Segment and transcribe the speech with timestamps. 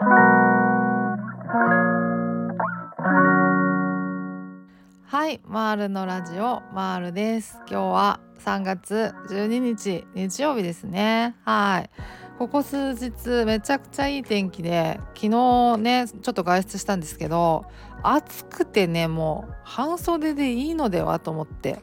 [0.00, 0.06] は
[5.28, 7.56] いマールのラジオマールです。
[7.62, 11.34] 今日は3月12日日曜日ですね。
[11.44, 11.90] はい。
[12.38, 17.64] ここ数日めちゃくちゃいい天気で昨日ねちょっと外出したんですけど
[18.04, 21.82] 暑くてねもう半袖でいいのではと思って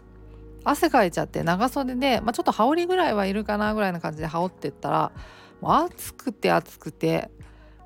[0.64, 5.12] 汗かいちゃって長袖で、まあ、ちょっと羽織ぐらいはいるかなぐらいな感じで羽織ってったら
[5.60, 7.30] もう暑くて暑くて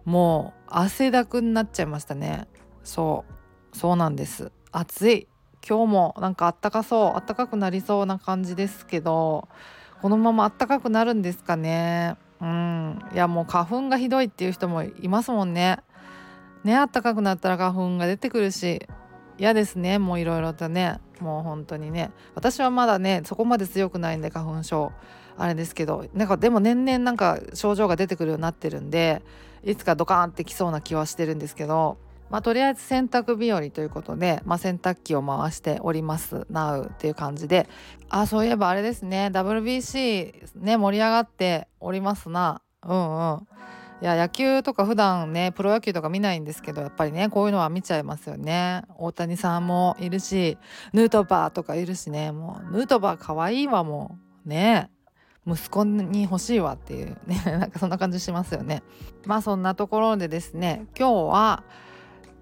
[0.09, 2.47] もう汗だくになっちゃいましたね。
[2.83, 3.77] そう。
[3.77, 4.51] そうなんです。
[4.71, 5.27] 暑い。
[5.67, 7.11] 今日もなんかあったかそう。
[7.13, 9.47] あったかくなりそうな感じですけど
[10.01, 12.15] このままあったかくなるんですかね。
[12.41, 12.99] うん。
[13.13, 15.77] いやもう花粉がひどいっていう人もいますもんね。
[16.63, 18.87] ねあったかくなったら花粉が出てくるし
[19.37, 19.99] 嫌ですね。
[19.99, 20.97] もういろいろとね。
[21.19, 22.09] もう本当にね。
[22.33, 24.91] 私はまだねそこまで強くないんで花粉症。
[25.37, 26.07] あれですけど。
[26.15, 29.21] なんかでも年々なんか症状が出てくるようになってるんで
[29.63, 31.97] いつかドカーンってきそうな気はしてるんですけど
[32.29, 36.45] まあ、とりあえず洗濯日和ということで、まあ、洗濯機を回しております。
[36.51, 37.67] Now っていう感じで。
[38.09, 39.29] あそういえばあれですね。
[39.33, 42.61] WBC ね盛り上がっておりますな。
[42.85, 43.47] うんうん。
[44.01, 48.83] いや野球とか普段ねプロ野球とか見ないんですけどやっぱりねこういうのは見ちゃいますよね。
[48.97, 50.57] 大谷さんもいるし
[50.93, 52.31] ヌートバーとかいるしね。
[52.31, 54.49] もうヌートバーかわいいわもう。
[54.49, 54.89] ね。
[54.91, 54.98] え
[55.47, 58.83] 息子に欲しいわっていうね なんかそんな感じしますよね
[59.25, 61.63] まあそんなところでですね今日は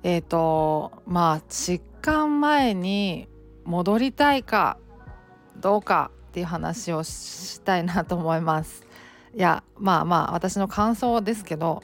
[0.03, 3.27] えっ、ー、とまあ疾患前に
[3.65, 4.77] 戻りたいか
[5.57, 8.85] どうかっていう話をしたいなと思います。
[9.35, 11.83] いやまあまあ私の感想ですけど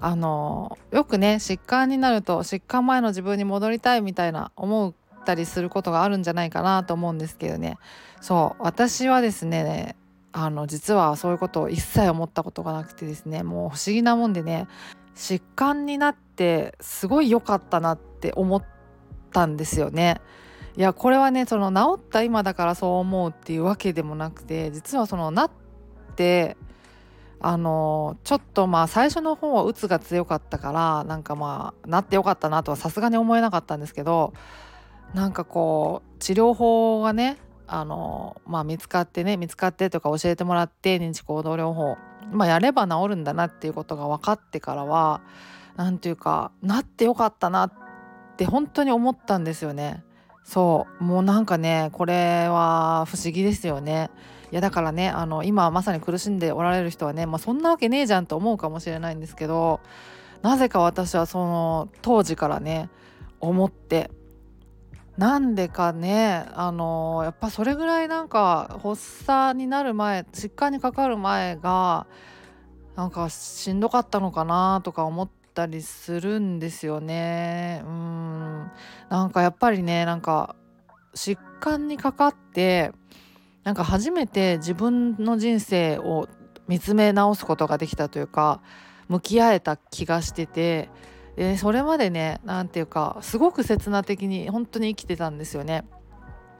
[0.00, 7.76] あのよくね疾患になると疾患前の自分に戻りたいみたいな思ったりすることがあるんじゃないかなと思うんですけどね
[8.20, 9.96] そう私はですね
[10.32, 14.68] あの実はそういうことを一切思ったことがなくてですねもう不思議なもんでね
[15.16, 18.64] 疾患になってすごい良かったなって思っ
[19.32, 20.20] たんですよね。
[20.76, 25.50] いやこれはねその治った今だからそう思うっていうわけでもなくて実はそのなっ
[26.14, 26.56] て
[27.40, 34.32] あのちょっとまあ最初の方はうつが強かったからなんかまあなってよかったなとはさすがに思えなかったんですけど
[35.12, 37.36] なんかこう治療法がね
[37.72, 41.96] あのまあ見つかってね見つかってとか教えてもらって認知行動療法
[42.32, 45.20] まあ、やれば治るんだなっていうことが分かってからは
[45.76, 47.72] 何て言うかなってよかったなっ
[48.36, 50.04] て本当に思ったんですよね。
[50.44, 54.10] そうもうなんかねこれは不思議ですよね。
[54.50, 59.80] いやだからねあの今まさに苦しんでおられる人はね、まあ、そんなわけねえじゃんと思うかもしれないんですけど
[60.42, 62.90] なぜか私はその当時からね
[63.38, 64.10] 思って
[65.16, 72.06] なんでかねあのやっぱそれぐらいなんか発作になる前疾患にかかる前が
[72.96, 77.82] なんかしんどかったのかなとか思ったりするんですよね。
[77.84, 78.70] うん。
[79.08, 80.56] なんかやっぱりねなんか
[81.14, 82.92] 疾患にかかって
[83.64, 86.28] なんか初めて自分の人生を
[86.68, 88.60] 見つめ直すことができたというか
[89.08, 90.88] 向き合えた気がしてて
[91.40, 95.84] でそれまでね何て言うかすごく刹那的に本当に生きてたんですよね。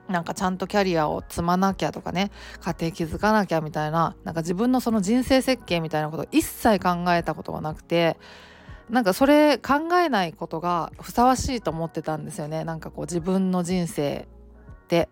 [0.08, 2.30] なんかちゃんとキャリアを積まなきゃとかね
[2.60, 8.16] 家庭築かなきゃみたいななんか自分のその人生設計みたいなこと一切考えたことがなくて
[8.88, 12.64] なんかそれ考えないことがふさわしいと思ってたんですよね。
[12.64, 14.26] なんかこう自分の人生
[14.84, 15.10] って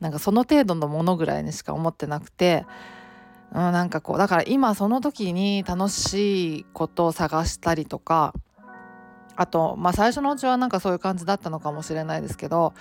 [0.00, 2.66] なんかその程度のものぐらいにしか思ってなくて、
[3.52, 8.34] うん、なんかこうだから今その時に楽しいことを探したりとか
[9.38, 12.74] あと、まあ、最初のうちはなんかそういう感じだったのかもしれないですけど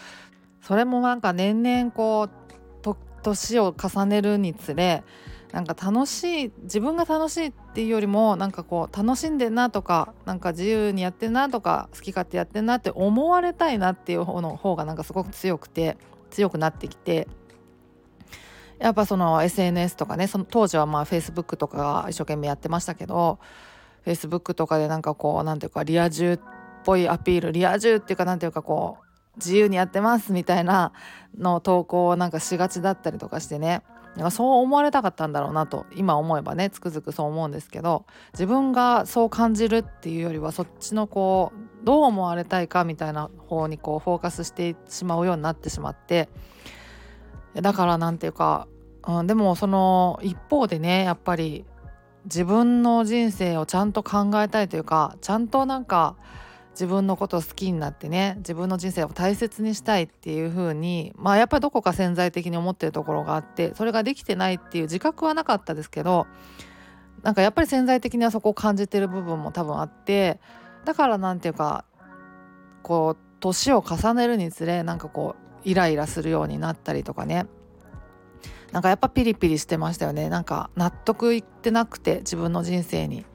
[0.63, 2.47] それもなんか年々こう
[3.21, 5.03] 年を重ねるにつれ
[5.51, 15.97] なんか楽しい自分が楽しいっていうよりもなんかこう楽しんでんなとかなんか自由にやってんなとか好き勝手やってんなって思われたいなっていう方の方がなんかすごく強くて
[16.31, 17.27] 強くなってきて
[18.79, 23.39] やっぱその SNS とかねその当時はまあ Facebook とかが一生懸命やってましたけど
[24.07, 26.39] Facebook とかでなんかこう何ていうかリア充っ
[26.85, 29.05] ぽいアピールリア充っていうか何ていうかこう
[29.35, 30.93] 自由にやってますみたいな
[31.37, 33.83] の投稿をなんかしがちだったりとかしてね。
[34.15, 46.29] なんかそう思われたかったんだろうなと今思えばねつくづくそう思うんですけど自分がそう感じるっていうよりはそっちのこうどう思われたいかみたいな方にこうフォーカスしてしまうようになってしまって。
[47.53, 48.67] だから何ていうか、
[49.07, 51.65] うん、でもその一方でねやっぱり
[52.27, 56.15] 自分の人生をちゃんと考えたいというかちゃんとなんか
[56.71, 66.27] 自分のことを好きになってね自分の人生を大切にしたいっていう風にまあやっぱりどこか潜在的に思ってるところがあってそれができてないっていう自覚はなかったですけど
[67.23, 70.39] なんかやっぱり潜在的にはそこを感じてる部分も多分あって
[70.85, 71.85] だからなんていうか
[72.83, 77.47] こう年を重ねるにつれなんかこうイライラするようになったりとかね。
[78.71, 80.29] なんかやっぱピリピリしてましたよね。
[80.29, 83.25] なんか納得いってなくて自分の人生に。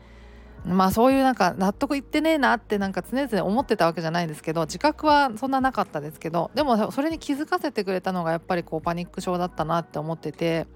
[0.64, 10.68] まあそういうなんか納得いってねえなってなんか常々思ってたわけじゃないんですけど自覚はそんななかったですけどでもそれに気づかせてくれたのがやっぱりこうパニック症だったなって思ってて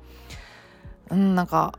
[1.11, 1.79] うんなんか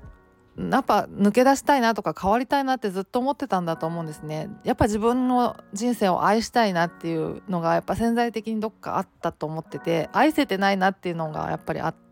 [0.58, 4.50] やっぱ抜け出したいなとか変わりたいなってずっと思ってたんだと思うんですね。
[4.64, 12.07] やっぱ自分の人生を愛したいなっていうのがやっぱ潜在的にどっかあったと思ってて愛せてないなっていうのがやっぱりあって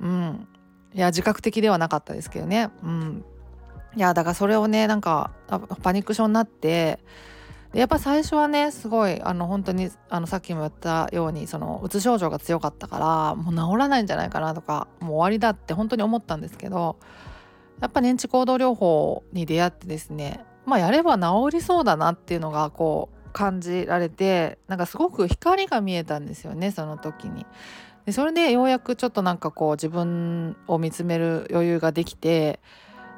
[0.00, 0.48] うん。
[0.92, 2.70] いや自覚的ではなかったですけどね。
[2.82, 3.24] うん。
[3.96, 5.32] いやだからそれをねなんか
[5.82, 7.00] パニック症になって
[7.72, 16.98] でやっぱ最初はねすごいあの本当にあのさっきも言ったようにそのうつ症状が強かったからもう治らないんじゃないかなとかもう終わりだって本当に思ったんですけど
[17.80, 27.46] やっぱ認知行動療法に出会ってですねまあやれば治りそうだなっていうのがこう感じられてなんかすごく光が見えたんですよねその時に。
[28.10, 32.58] でそれでようやくちょっとなんかこう自分を見つめる余裕ができて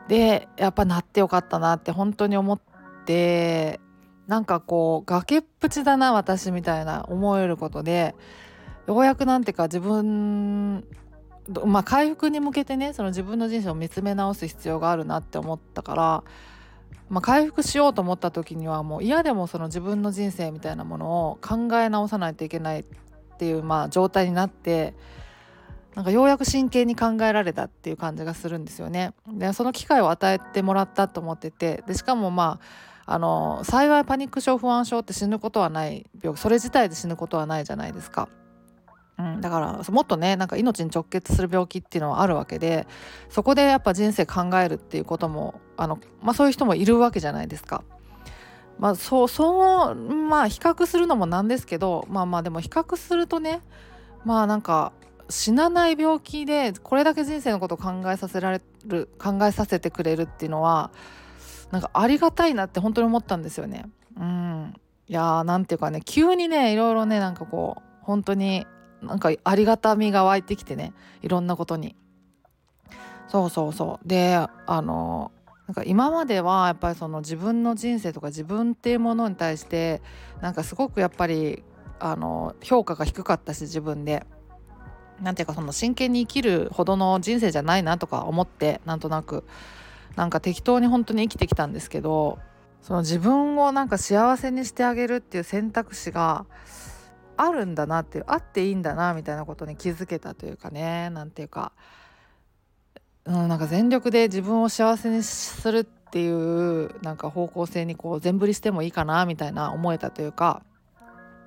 [0.06, 2.60] でやっぱなってよかったなって本当に思っ
[3.06, 3.80] て
[4.26, 8.14] なんかこう崖っぷちだな私みたいな思えることで
[8.86, 10.84] ようやくなんていうか自分
[11.64, 16.24] まあ回復に向けてねその自分の人生を見つめ直す必要があるなって思ったから、
[17.08, 22.84] まあ、回復しようと思った時にはもう嫌でもその自分の人生みたいなものを考え直さないといけない
[23.42, 24.94] っていうまあ状態になって
[25.96, 29.14] なんかようやく真剣に考えられたっていう感じがするんですよね。
[29.26, 32.60] でその機会を与えてもらったと思っててでしかもま
[33.04, 38.28] ああの幸いパニック症不安症って死ぬことはない病気それ自体で死ぬことはないじゃないですか。
[39.18, 42.86] うん、だからもっとねなんか命に直結する病気っていうのはあるわけで
[43.28, 47.82] そこでやっぱ人生考えるっていうこともあの、まあ、そういう人もいるわけじゃないですか。
[48.82, 53.60] まあそうそうまあ比較するのもなんですけどまあまあでも比較するとね
[54.24, 54.92] まあなんか
[55.28, 60.90] 死なない病気でこれだけ人生のことを考えさせられる考えさせてくれるっていうのは
[61.70, 63.84] なんかありがたいなって本当に思ったんですよね。
[64.18, 64.74] うん、
[65.06, 68.66] いやーなんていうかね急にねいろいろねなんかこう本当に
[69.00, 70.92] なんかありがたみが湧いてきてね
[71.22, 71.94] いろんなことに。
[73.28, 75.30] そうそうそうであの
[75.72, 80.02] なんか今まではやっぱりその自分の人生とか自分っていうものに対して
[80.42, 81.62] なんかすごくやっぱり
[81.98, 84.26] あの評価が低かったし自分で。
[85.20, 89.44] なんていうかその真剣に生きるほどの人生じゃないなとか思ってなんとなく
[90.16, 92.40] なんか適当に本当に生きてきたんですけど
[92.80, 96.44] その自分をなんか幸せにしてあげるっていう選択肢が
[97.36, 101.70] あるんだなっていうあっていいんだなみたいなことに気づけたというかねなんていうか、
[103.24, 110.62] うん、なんか全力で自分を幸せにするっていうなんか方向性にこう全振りしてもいいかなみたいな思えたというか、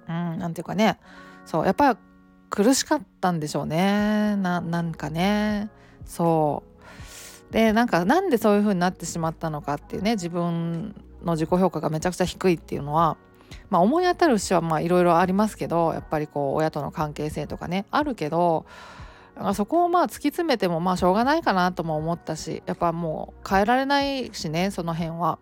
[0.08, 1.00] うん、なんていうかね。
[1.46, 2.00] そうやっぱり
[2.50, 4.36] 苦しかったんでしょうね。
[4.38, 5.70] ななんかね。
[6.06, 7.54] そう。
[7.54, 13.18] でなんかなんでそういう風になってしまったのかっていうね自分の自己評価がめちゃくちゃ低いっていうのは
[13.70, 18.66] まあ思い当たる節はいろいろありますけどやっぱりこう親との関係性とかねあるけど
[19.54, 25.40] そこをまあ突き詰めてもまあしょうがないかなとも思ったしやっぱもう変えられないしねその辺は。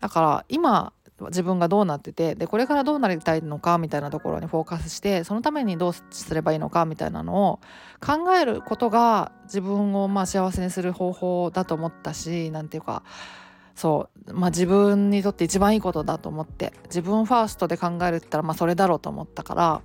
[0.00, 7.60] だから今自分がどうなっててでこれからどうなりたいのかみたいなところにフォーカスしてそのためにどうすればいいのかみたいなのを
[8.04, 13.04] 考えることが自分をまあ幸せにする方法だと思ったし何て言うか
[13.76, 19.82] そうまあ自分にとって一番いいことだと思って自分ファーストで考えるって言ったらまあそれだろうと思ったから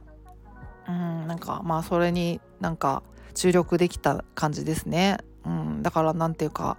[0.88, 5.17] うんなんかまあそれになんか注力できた感じですね。
[5.45, 6.77] うん、だから何て言うか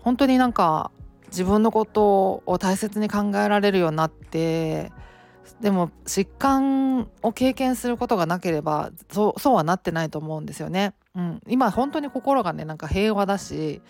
[0.00, 0.90] 本当になんか
[1.28, 4.92] 自分のことを大切に考えられるようになって
[5.60, 10.94] でも疾患を経験することがなければそうそうはなってないと思うんですよね。
[11.14, 13.82] うん、今本当に心がねなんか平和だし、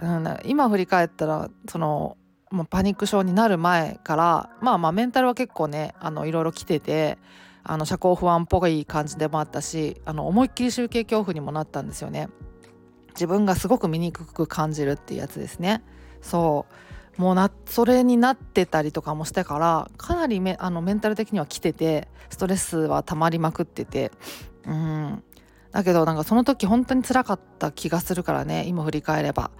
[0.00, 2.16] うん、今振り返ったらその
[2.50, 7.18] もうパニック症になる前からまあまあメンタルは結構ねあのいろいろ来てて
[7.68, 12.28] あの社交不安っぽい感じでもあったしあの思いっきり集計恐怖にもなったんですよね。
[13.14, 15.82] 自分がすごく醜く感じるっていうやつですね。
[16.20, 16.66] そ
[17.18, 17.20] う。
[17.20, 24.12] もうなそれになってたりとかもしてからかなりめあのメンタル的には来ててストレスは溜まりまくってて。
[24.64, 25.22] うん。
[25.72, 29.50] だけどなんかその時本当につらかった気がするからね今振り返れば。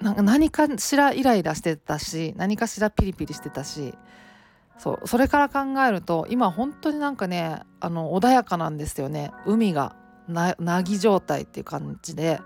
[0.00, 3.94] なんか何かしらイライラしてたし何かしらピリピリしてたし。
[4.78, 9.32] そうそれから考えると今本当になんかねあの穏やかなんですよね。
[9.44, 9.96] 海が
[10.28, 12.40] なぎ状態っていう感じで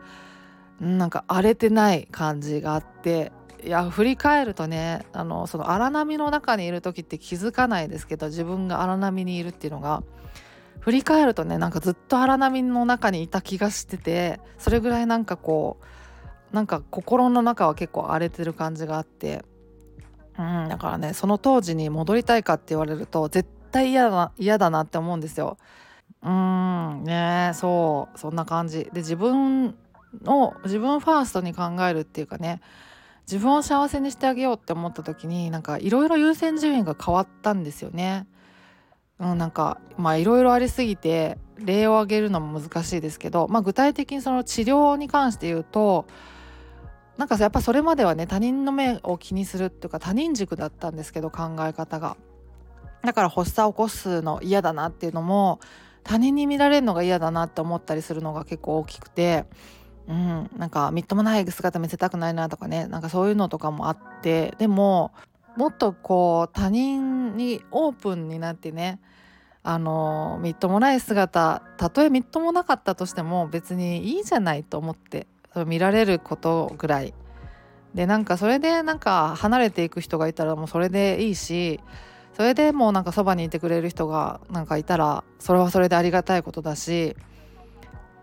[0.80, 3.32] なんか荒れてない感じがあって。
[3.64, 10.02] いや振り返るとねあのその荒波の中にいる時って気づかないですけど自分が荒波にいるっていうのが
[10.80, 19.44] 振り返るとねなんかずっと荒波の中にいた気がしててそれぐらいなんかこうなんか心の中は結構荒れてる感じがあって
[20.38, 25.58] うんだからねその当時に戻りたいかって言われると絶対嫌だ嫌だなって思うんですよ。
[26.22, 29.74] うんねそうそんな感じで自分
[30.26, 32.60] を自分ファーストに考えるっていうかね
[33.26, 38.26] 自分を幸せにしてあげようって思った時になんかいろいろ優先順位が変わったんですよね。
[39.18, 46.06] うん、なんかまあいろいろありすぎて例を挙げるのも難しいですけど、まあ、具体的にその治療に関して言うと
[47.16, 52.16] なんかやっぱそれまではね他人の目を気にするっていうか他人軸だったんですけど考え方が。
[53.02, 55.59] だから発作を起こすの嫌だなっていうのも
[56.04, 59.45] 他人に見られるのが嫌だなって思ったりするのが結構大きくて。
[60.09, 65.12] うん、なんかみっともない姿見せたくないなとかねなんかそういうのとかもあってでも
[65.57, 69.00] もっとこう他人にオープンになってね
[69.62, 75.26] あのみっともない姿たとえみっともなかったとしても別にいいじゃないと思って
[75.66, 77.14] 見られることぐらい。
[77.94, 81.78] でなんかそれでなんか離れていく人がいたらもうそれでいいし
[82.35, 87.16] それでもうなんかそばにいてくれる人がなんかいたらそれはそれでありがたいことだし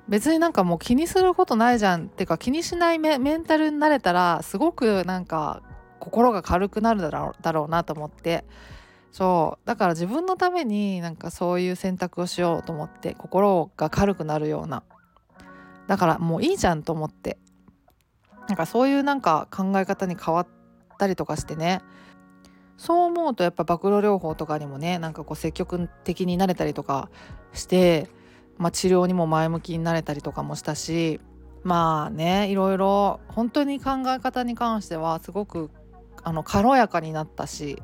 [0.07, 5.61] 別になんかもう気にすることないじゃんっていうか気にしないメンタルになれたらすごくなんか
[5.99, 8.45] 心が軽くなるだろうだろうなと思って。
[9.11, 9.67] そう。
[9.67, 14.83] だから自分のためになんかそういう選択をしようと思って心が軽くなるような
[15.89, 17.37] だからもういいじゃんと思って
[18.47, 20.47] なんかそういうなんか考え方に変わっ
[20.97, 21.81] たりとかしてね
[22.77, 27.09] そう思うとやっぱ暴露療法とかにもねなんかこう積極的になれたりとか
[27.53, 28.09] して
[28.59, 31.19] まあ、治療にも前向きになれたりとかもしたし
[31.63, 35.71] まあねいろいろ本当に考え方に関してはすごく
[36.23, 37.81] あの軽やかになったし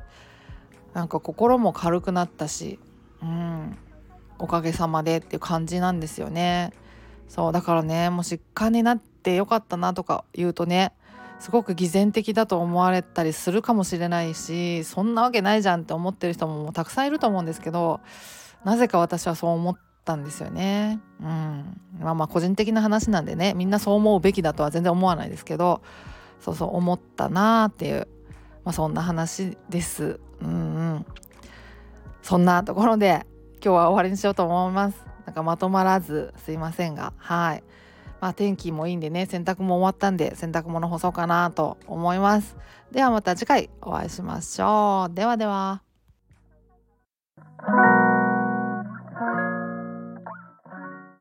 [0.92, 2.78] なんか心も軽くなったし
[3.22, 3.76] うん
[4.38, 6.74] おかげさまでっていう感じなんですよね。
[7.28, 10.92] そうだからねもう疾患になってよかったなとか言うとね
[11.38, 18.00] すごく偽善的だと思われたりするかもしれないしそんなわけないじゃんって思ってる人もたくさんいると思うんですけど
[18.64, 20.98] なぜか私はそう思ったんですよね。
[21.20, 25.82] うん、まあまあ個人的な話なんでねみんなそう思うべきだとは全然思わないですけど
[26.40, 28.08] そうそう思ったなーっていう、
[28.64, 30.18] まあ、そんな話です。
[30.40, 30.52] うんう
[30.98, 31.06] ん、
[32.22, 33.26] そんなところで
[33.62, 35.15] 今日は終わりにしようと思います。
[35.26, 37.64] なんかまとまらずすいませんがはい。
[38.20, 42.56] まあ天気もいいんでね洗濯も終わったんで洗濯物干そうかなと思います。
[42.92, 45.14] ではまた次回お会いしましょう。
[45.14, 45.82] ではでは。